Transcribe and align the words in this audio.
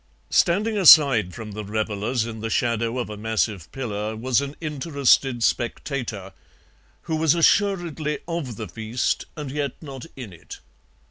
"Standing 0.31 0.79
aside 0.79 1.35
from 1.35 1.51
the 1.51 1.63
revellers 1.63 2.25
in 2.25 2.39
the 2.39 2.49
shadow 2.49 2.97
of 2.97 3.07
a 3.07 3.17
massive 3.17 3.71
pillar 3.71 4.15
was 4.15 4.41
an 4.41 4.55
interested 4.59 5.43
spectator 5.43 6.33
who 7.01 7.15
was 7.17 7.35
assuredly 7.35 8.17
of 8.27 8.55
the 8.55 8.67
feast, 8.67 9.25
and 9.37 9.51
yet 9.51 9.73
not 9.79 10.07
in 10.15 10.33
it. 10.33 10.59